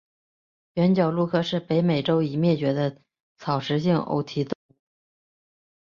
[0.73, 2.97] 原角鹿科是北美洲已灭绝的
[3.37, 4.75] 草食性偶蹄动物。